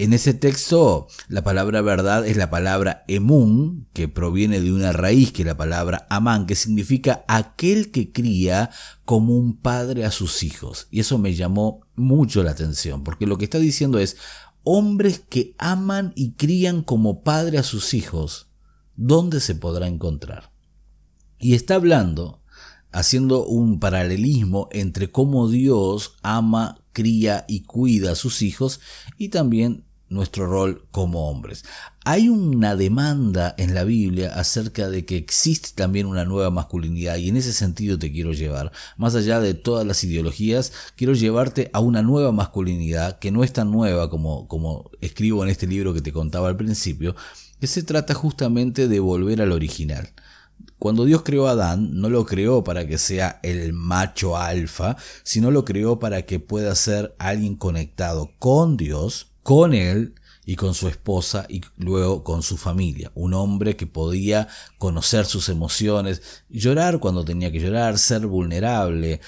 En 0.00 0.12
ese 0.12 0.32
texto, 0.32 1.08
la 1.28 1.42
palabra 1.42 1.82
verdad 1.82 2.24
es 2.24 2.36
la 2.36 2.50
palabra 2.50 3.04
emun, 3.08 3.88
que 3.92 4.06
proviene 4.06 4.60
de 4.60 4.72
una 4.72 4.92
raíz 4.92 5.32
que 5.32 5.42
es 5.42 5.46
la 5.46 5.56
palabra 5.56 6.06
amán, 6.08 6.46
que 6.46 6.54
significa 6.54 7.24
aquel 7.26 7.90
que 7.90 8.12
cría 8.12 8.70
como 9.04 9.36
un 9.36 9.56
padre 9.56 10.04
a 10.04 10.12
sus 10.12 10.44
hijos. 10.44 10.86
Y 10.92 11.00
eso 11.00 11.18
me 11.18 11.34
llamó 11.34 11.80
mucho 11.96 12.44
la 12.44 12.52
atención, 12.52 13.02
porque 13.02 13.26
lo 13.26 13.38
que 13.38 13.44
está 13.44 13.58
diciendo 13.58 13.98
es, 13.98 14.16
hombres 14.62 15.24
que 15.28 15.56
aman 15.58 16.12
y 16.14 16.34
crían 16.34 16.82
como 16.82 17.24
padre 17.24 17.58
a 17.58 17.64
sus 17.64 17.92
hijos, 17.92 18.50
¿dónde 18.94 19.40
se 19.40 19.56
podrá 19.56 19.88
encontrar? 19.88 20.52
Y 21.40 21.54
está 21.54 21.74
hablando, 21.74 22.44
haciendo 22.92 23.44
un 23.44 23.80
paralelismo 23.80 24.68
entre 24.70 25.10
cómo 25.10 25.48
Dios 25.48 26.14
ama, 26.22 26.84
cría 26.92 27.44
y 27.48 27.62
cuida 27.62 28.12
a 28.12 28.16
sus 28.16 28.42
hijos 28.42 28.80
y 29.16 29.30
también 29.30 29.87
nuestro 30.10 30.46
rol 30.46 30.86
como 30.90 31.28
hombres. 31.28 31.64
Hay 32.04 32.28
una 32.28 32.76
demanda 32.76 33.54
en 33.58 33.74
la 33.74 33.84
Biblia 33.84 34.32
acerca 34.34 34.88
de 34.88 35.04
que 35.04 35.16
existe 35.16 35.70
también 35.74 36.06
una 36.06 36.24
nueva 36.24 36.50
masculinidad 36.50 37.16
y 37.16 37.28
en 37.28 37.36
ese 37.36 37.52
sentido 37.52 37.98
te 37.98 38.10
quiero 38.10 38.32
llevar. 38.32 38.72
Más 38.96 39.14
allá 39.14 39.40
de 39.40 39.54
todas 39.54 39.86
las 39.86 40.02
ideologías, 40.04 40.72
quiero 40.96 41.12
llevarte 41.12 41.70
a 41.72 41.80
una 41.80 42.02
nueva 42.02 42.32
masculinidad 42.32 43.18
que 43.18 43.30
no 43.30 43.44
es 43.44 43.52
tan 43.52 43.70
nueva 43.70 44.08
como, 44.08 44.48
como 44.48 44.90
escribo 45.00 45.44
en 45.44 45.50
este 45.50 45.66
libro 45.66 45.92
que 45.92 46.00
te 46.00 46.12
contaba 46.12 46.48
al 46.48 46.56
principio, 46.56 47.14
que 47.60 47.66
se 47.66 47.82
trata 47.82 48.14
justamente 48.14 48.88
de 48.88 49.00
volver 49.00 49.42
al 49.42 49.52
original. 49.52 50.08
Cuando 50.78 51.04
Dios 51.04 51.22
creó 51.22 51.48
a 51.48 51.52
Adán, 51.52 52.00
no 52.00 52.08
lo 52.08 52.24
creó 52.24 52.62
para 52.62 52.86
que 52.86 52.98
sea 52.98 53.40
el 53.42 53.72
macho 53.72 54.36
alfa, 54.36 54.96
sino 55.24 55.50
lo 55.50 55.64
creó 55.64 55.98
para 55.98 56.22
que 56.22 56.38
pueda 56.38 56.74
ser 56.76 57.16
alguien 57.18 57.56
conectado 57.56 58.30
con 58.38 58.76
Dios, 58.76 59.32
con 59.48 59.72
él 59.72 60.12
y 60.44 60.56
con 60.56 60.74
su 60.74 60.88
esposa 60.88 61.46
y 61.48 61.62
luego 61.78 62.22
con 62.22 62.42
su 62.42 62.58
familia. 62.58 63.10
Un 63.14 63.32
hombre 63.32 63.76
que 63.76 63.86
podía 63.86 64.46
conocer 64.76 65.24
sus 65.24 65.48
emociones, 65.48 66.20
llorar 66.50 66.98
cuando 66.98 67.24
tenía 67.24 67.50
que 67.50 67.58
llorar, 67.58 67.96
ser 67.96 68.26
vulnerable, 68.26 69.22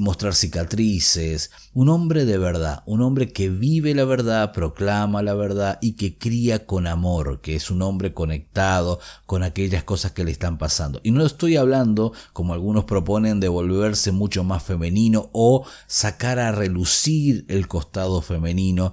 mostrar 0.00 0.34
cicatrices. 0.34 1.50
Un 1.72 1.88
hombre 1.88 2.26
de 2.26 2.36
verdad, 2.36 2.82
un 2.84 3.00
hombre 3.00 3.32
que 3.32 3.48
vive 3.48 3.94
la 3.94 4.04
verdad, 4.04 4.52
proclama 4.52 5.22
la 5.22 5.32
verdad 5.32 5.78
y 5.80 5.92
que 5.92 6.18
cría 6.18 6.66
con 6.66 6.86
amor, 6.86 7.40
que 7.40 7.56
es 7.56 7.70
un 7.70 7.80
hombre 7.80 8.12
conectado 8.12 9.00
con 9.24 9.42
aquellas 9.42 9.82
cosas 9.82 10.12
que 10.12 10.24
le 10.24 10.30
están 10.30 10.58
pasando. 10.58 11.00
Y 11.04 11.10
no 11.10 11.24
estoy 11.24 11.56
hablando, 11.56 12.12
como 12.34 12.52
algunos 12.52 12.84
proponen, 12.84 13.40
de 13.40 13.48
volverse 13.48 14.12
mucho 14.12 14.44
más 14.44 14.62
femenino 14.62 15.30
o 15.32 15.64
sacar 15.86 16.38
a 16.38 16.52
relucir 16.52 17.46
el 17.48 17.66
costado 17.66 18.20
femenino 18.20 18.92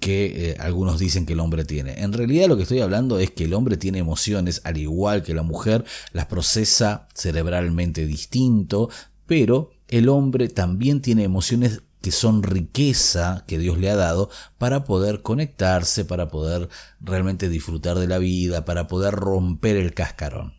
que 0.00 0.50
eh, 0.50 0.56
algunos 0.58 0.98
dicen 0.98 1.26
que 1.26 1.34
el 1.34 1.40
hombre 1.40 1.64
tiene. 1.64 2.02
En 2.02 2.12
realidad 2.12 2.48
lo 2.48 2.56
que 2.56 2.62
estoy 2.62 2.80
hablando 2.80 3.18
es 3.18 3.30
que 3.30 3.44
el 3.44 3.54
hombre 3.54 3.76
tiene 3.76 3.98
emociones 3.98 4.62
al 4.64 4.78
igual 4.78 5.22
que 5.22 5.34
la 5.34 5.42
mujer, 5.42 5.84
las 6.12 6.26
procesa 6.26 7.06
cerebralmente 7.14 8.06
distinto, 8.06 8.88
pero 9.26 9.70
el 9.88 10.08
hombre 10.08 10.48
también 10.48 11.02
tiene 11.02 11.22
emociones 11.22 11.82
que 12.00 12.12
son 12.12 12.42
riqueza 12.42 13.44
que 13.46 13.58
Dios 13.58 13.78
le 13.78 13.90
ha 13.90 13.96
dado 13.96 14.30
para 14.56 14.84
poder 14.84 15.20
conectarse, 15.20 16.06
para 16.06 16.28
poder 16.28 16.70
realmente 17.00 17.50
disfrutar 17.50 17.98
de 17.98 18.08
la 18.08 18.18
vida, 18.18 18.64
para 18.64 18.86
poder 18.86 19.12
romper 19.14 19.76
el 19.76 19.92
cascarón. 19.92 20.54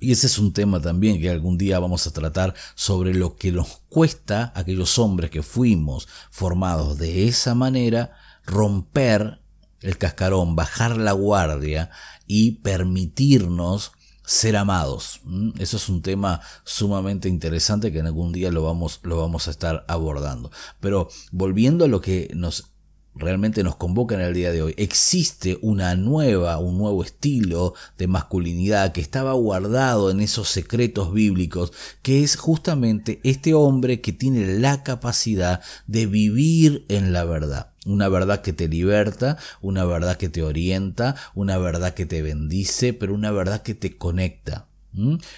Y 0.00 0.12
ese 0.12 0.26
es 0.26 0.38
un 0.38 0.52
tema 0.52 0.80
también 0.80 1.20
que 1.20 1.30
algún 1.30 1.56
día 1.56 1.78
vamos 1.78 2.06
a 2.06 2.12
tratar 2.12 2.54
sobre 2.74 3.14
lo 3.14 3.36
que 3.36 3.52
nos 3.52 3.82
cuesta 3.88 4.52
a 4.54 4.60
aquellos 4.60 4.98
hombres 4.98 5.30
que 5.30 5.42
fuimos 5.42 6.08
formados 6.30 6.98
de 6.98 7.26
esa 7.28 7.54
manera 7.54 8.12
romper 8.46 9.40
el 9.80 9.98
cascarón, 9.98 10.56
bajar 10.56 10.96
la 10.96 11.12
guardia 11.12 11.90
y 12.26 12.52
permitirnos 12.62 13.92
ser 14.24 14.56
amados. 14.56 15.20
Eso 15.58 15.76
es 15.76 15.88
un 15.88 16.00
tema 16.00 16.40
sumamente 16.64 17.28
interesante 17.28 17.92
que 17.92 17.98
en 17.98 18.06
algún 18.06 18.32
día 18.32 18.50
lo 18.50 18.62
vamos, 18.62 19.00
lo 19.02 19.18
vamos 19.18 19.48
a 19.48 19.50
estar 19.50 19.84
abordando. 19.88 20.50
Pero 20.80 21.08
volviendo 21.30 21.84
a 21.84 21.88
lo 21.88 22.00
que 22.00 22.30
nos 22.34 22.70
realmente 23.14 23.62
nos 23.62 23.76
convoca 23.76 24.14
en 24.14 24.22
el 24.22 24.34
día 24.34 24.50
de 24.52 24.62
hoy. 24.62 24.74
Existe 24.76 25.58
una 25.62 25.94
nueva, 25.94 26.58
un 26.58 26.78
nuevo 26.78 27.04
estilo 27.04 27.74
de 27.96 28.08
masculinidad 28.08 28.92
que 28.92 29.00
estaba 29.00 29.32
guardado 29.34 30.10
en 30.10 30.20
esos 30.20 30.48
secretos 30.48 31.12
bíblicos, 31.12 31.72
que 32.02 32.24
es 32.24 32.36
justamente 32.36 33.20
este 33.22 33.54
hombre 33.54 34.00
que 34.00 34.12
tiene 34.12 34.58
la 34.58 34.82
capacidad 34.82 35.60
de 35.86 36.06
vivir 36.06 36.84
en 36.88 37.12
la 37.12 37.24
verdad. 37.24 37.73
Una 37.84 38.08
verdad 38.08 38.40
que 38.40 38.52
te 38.52 38.68
liberta, 38.68 39.36
una 39.60 39.84
verdad 39.84 40.16
que 40.16 40.28
te 40.28 40.42
orienta, 40.42 41.16
una 41.34 41.58
verdad 41.58 41.94
que 41.94 42.06
te 42.06 42.22
bendice, 42.22 42.92
pero 42.92 43.14
una 43.14 43.30
verdad 43.30 43.62
que 43.62 43.74
te 43.74 43.96
conecta. 43.96 44.66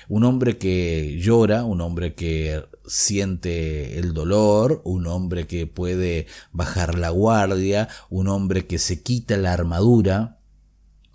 Un 0.08 0.24
hombre 0.24 0.58
que 0.58 1.18
llora, 1.18 1.64
un 1.64 1.80
hombre 1.80 2.14
que 2.14 2.62
siente 2.86 3.98
el 3.98 4.12
dolor, 4.12 4.82
un 4.84 5.06
hombre 5.06 5.46
que 5.46 5.66
puede 5.66 6.26
bajar 6.52 6.98
la 6.98 7.08
guardia, 7.08 7.88
un 8.10 8.28
hombre 8.28 8.66
que 8.66 8.78
se 8.78 9.02
quita 9.02 9.38
la 9.38 9.54
armadura, 9.54 10.35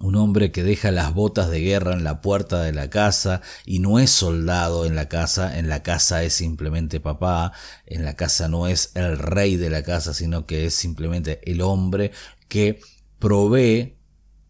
un 0.02 0.16
hombre 0.16 0.52
que 0.52 0.64
deja 0.64 0.92
las 0.92 1.14
botas 1.14 1.50
de 1.50 1.62
guerra 1.62 1.94
en 1.94 2.04
la 2.04 2.22
puerta 2.22 2.62
de 2.62 2.74
la 2.74 2.90
casa 2.90 3.42
y 3.66 3.80
no 3.80 4.00
es 4.00 4.10
soldado 4.10 4.86
en 4.86 4.96
la 4.96 5.08
casa, 5.08 5.58
en 5.58 5.70
la 5.70 5.84
casa 5.84 6.24
es 6.24 6.34
simplemente 6.34 7.00
papá, 7.00 7.54
en 7.86 8.04
la 8.04 8.16
casa 8.16 8.48
no 8.48 8.68
es 8.68 8.92
el 8.96 9.18
rey 9.18 9.58
de 9.58 9.70
la 9.70 9.84
casa, 9.84 10.14
sino 10.14 10.46
que 10.46 10.66
es 10.66 10.74
simplemente 10.74 11.40
el 11.50 11.62
hombre 11.62 12.12
que 12.48 12.80
provee 13.20 13.98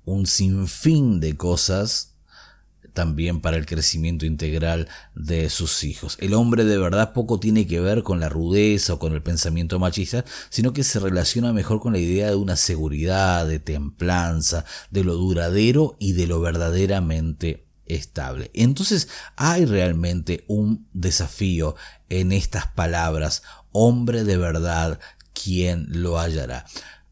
un 0.05 0.25
sinfín 0.25 1.20
de 1.20 1.36
cosas 1.38 2.11
también 2.93 3.41
para 3.41 3.57
el 3.57 3.65
crecimiento 3.65 4.25
integral 4.25 4.88
de 5.15 5.50
sus 5.50 5.83
hijos. 5.83 6.17
El 6.19 6.33
hombre 6.33 6.63
de 6.65 6.77
verdad 6.77 7.13
poco 7.13 7.39
tiene 7.39 7.67
que 7.67 7.79
ver 7.79 8.03
con 8.03 8.19
la 8.19 8.29
rudeza 8.29 8.93
o 8.93 9.00
con 9.00 9.13
el 9.13 9.21
pensamiento 9.21 9.79
machista, 9.79 10.25
sino 10.50 10.74
que 10.74 10.83
se 10.83 11.00
relaciona 11.00 11.53
mejor 11.53 11.79
con 11.79 11.93
la 11.93 12.00
idea 12.00 12.29
de 12.29 12.36
una 12.36 12.55
seguridad, 12.55 13.48
de 13.48 13.60
templanza, 13.60 14.65
de 14.89 15.03
lo 15.03 15.15
duradero 15.15 15.95
y 16.00 16.13
de 16.13 16.27
lo 16.27 16.41
verdaderamente 16.41 17.65
estable. 17.86 18.51
Entonces 18.53 19.07
hay 19.36 19.65
realmente 19.65 20.43
un 20.48 20.88
desafío 20.93 21.75
en 22.10 22.31
estas 22.31 22.67
palabras, 22.67 23.43
hombre 23.71 24.24
de 24.24 24.38
verdad, 24.38 25.00
quien 25.33 25.88
lo 25.89 26.19
hallará. 26.19 26.65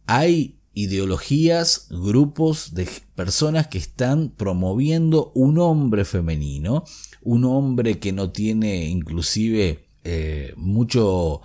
Hay 0.05 0.58
ideologías, 0.83 1.87
grupos 1.89 2.73
de 2.73 2.87
personas 3.15 3.67
que 3.67 3.77
están 3.77 4.29
promoviendo 4.29 5.31
un 5.35 5.59
hombre 5.59 6.05
femenino, 6.05 6.83
un 7.21 7.45
hombre 7.45 7.99
que 7.99 8.11
no 8.11 8.31
tiene 8.31 8.85
inclusive 8.85 9.87
eh, 10.03 10.53
mucho 10.55 11.41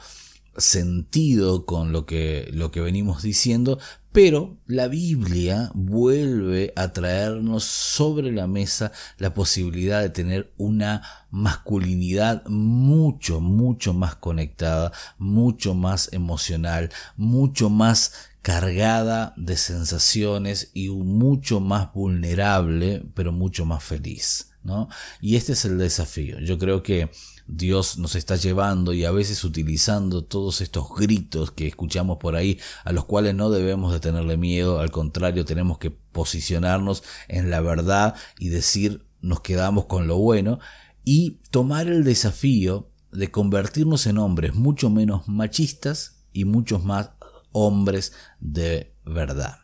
sentido 0.57 1.67
con 1.67 1.93
lo 1.93 2.07
que, 2.07 2.49
lo 2.53 2.71
que 2.71 2.81
venimos 2.81 3.23
diciendo, 3.23 3.79
pero 4.13 4.57
la 4.67 4.87
Biblia 4.87 5.73
vuelve 5.75 6.73
a 6.77 6.93
traernos 6.93 7.65
sobre 7.65 8.31
la 8.31 8.47
mesa 8.47 8.93
la 9.19 9.35
posibilidad 9.35 10.01
de 10.01 10.11
tener 10.11 10.53
una 10.57 11.03
masculinidad 11.33 12.47
mucho, 12.47 13.41
mucho 13.41 13.93
más 13.93 14.15
conectada, 14.15 14.93
mucho 15.19 15.75
más 15.75 16.13
emocional, 16.13 16.91
mucho 17.17 17.71
más 17.71 18.13
cargada 18.45 19.33
de 19.39 19.57
sensaciones 19.57 20.71
y 20.75 20.91
mucho 20.91 21.61
más 21.61 21.95
vulnerable, 21.95 23.03
pero 23.15 23.33
mucho 23.33 23.65
más 23.65 23.83
feliz. 23.83 24.51
¿no? 24.63 24.91
Y 25.23 25.37
este 25.37 25.55
es 25.55 25.65
el 25.65 25.79
desafío. 25.79 26.39
Yo 26.41 26.59
creo 26.59 26.83
que 26.83 27.11
Dios 27.47 27.97
nos 27.97 28.15
está 28.17 28.37
llevando 28.37 28.93
y 28.93 29.07
a 29.07 29.11
veces 29.11 29.45
utilizando 29.45 30.25
todos 30.25 30.61
estos 30.61 30.95
gritos 30.95 31.53
que 31.53 31.67
escuchamos 31.67 32.19
por 32.19 32.37
ahí, 32.37 32.61
a 32.85 32.93
los 32.93 33.07
cuales 33.07 33.35
no 33.35 33.49
debemos 33.49 33.95
de 33.95 34.01
tenerle 34.01 34.37
miedo, 34.37 34.79
al 34.79 34.91
contrario, 34.91 35.47
tenemos 35.47 35.79
que 35.79 35.91
posicionarnos 35.91 37.03
en 37.29 37.49
la 37.49 37.63
verdad 37.63 38.15
y 38.39 38.51
decir 38.51 39.07
nos 39.23 39.41
quedamos 39.41 39.87
con 39.87 40.07
lo 40.07 40.19
bueno 40.19 40.59
y 41.03 41.39
tomar 41.51 41.89
el 41.89 42.05
desafío 42.05 42.91
de 43.11 43.31
convertirnos 43.31 44.07
en 44.07 44.19
hombres 44.19 44.55
mucho 44.55 44.91
menos 44.91 45.29
machistas 45.29 46.27
y 46.35 46.45
muchos 46.45 46.85
más 46.85 47.13
hombres 47.55 48.13
de 48.41 48.93
verdad. 49.07 49.61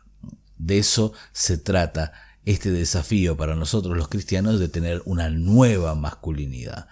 De 0.57 0.79
eso 0.79 1.13
se 1.33 1.59
trata 1.59 2.13
este 2.47 2.71
desafío 2.71 3.37
para 3.37 3.55
nosotros 3.55 3.97
los 3.97 4.09
cristianos 4.09 4.59
de 4.59 4.69
tener 4.69 5.03
una 5.05 5.29
nueva 5.29 5.95
masculinidad 5.95 6.89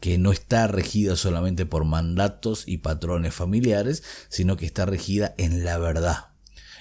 que 0.00 0.18
no 0.18 0.32
está 0.32 0.66
regida 0.66 1.16
solamente 1.16 1.66
por 1.66 1.84
mandatos 1.84 2.64
y 2.66 2.78
patrones 2.78 3.34
familiares, 3.34 4.02
sino 4.28 4.56
que 4.56 4.66
está 4.66 4.86
regida 4.86 5.34
en 5.36 5.64
la 5.64 5.78
verdad, 5.78 6.28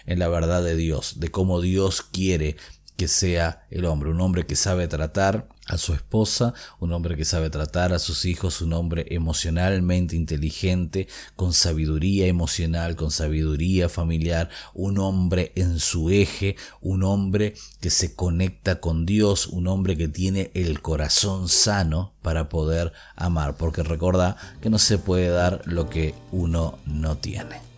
en 0.06 0.19
la 0.19 0.28
verdad 0.28 0.63
de 0.63 0.75
Dios, 0.75 1.19
de 1.19 1.32
cómo 1.32 1.62
Dios 1.62 2.01
quiere 2.01 2.58
que 2.98 3.08
sea 3.08 3.66
el 3.70 3.86
hombre, 3.86 4.10
un 4.10 4.22
hombre 4.22 4.46
que 4.46 4.56
sabe 4.56 4.88
tratar 4.88 5.48
a 5.68 5.78
su 5.78 5.94
esposa, 5.94 6.54
un 6.80 6.94
hombre 6.94 7.16
que 7.16 7.26
sabe 7.26 7.50
tratar 7.50 7.92
a 7.94 8.00
sus 8.00 8.26
hijos, 8.26 8.62
un 8.62 8.74
hombre 8.74 9.06
emocionalmente 9.10 10.16
inteligente, 10.16 11.08
con 11.36 11.54
sabiduría 11.54 12.28
emocional, 12.28 12.96
con 12.96 13.12
sabiduría 13.12 13.90
familiar, 13.90 14.50
un 14.74 15.00
hombre 15.00 15.52
en 15.56 15.80
su 15.80 16.10
eje, 16.10 16.56
un 16.82 17.04
hombre 17.04 17.56
que 17.82 17.90
se 17.90 18.16
conecta 18.16 18.80
con 18.80 19.06
Dios, 19.06 19.48
un 19.48 19.68
hombre 19.68 19.98
que 19.98 20.08
tiene 20.08 20.52
el 20.54 20.82
corazón 20.82 21.50
sano 21.50 22.14
para 22.22 22.48
poder 22.48 22.94
amar, 23.16 23.58
porque 23.58 23.84
recuerda 23.84 24.38
que 24.62 24.70
no 24.70 24.80
se 24.80 24.98
puede 24.98 25.30
dar 25.30 25.62
lo 25.66 25.90
que 25.90 26.14
uno 26.32 26.78
no 26.86 27.18
tiene. 27.18 27.75